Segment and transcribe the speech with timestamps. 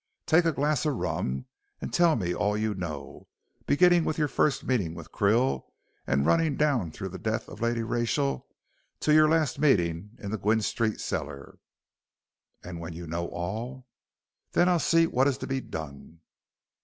[0.25, 1.45] Take a glass of rum
[1.79, 3.27] and tell me all you know,
[3.67, 5.65] beginning with your first meeting with Krill
[6.07, 8.47] and running down through the death of Lady Rachel
[9.01, 11.59] to your last meeting in the Gwynne Street cellar."
[12.63, 13.85] "And when you know all?"
[14.53, 16.21] "Then I'll see what is to be done."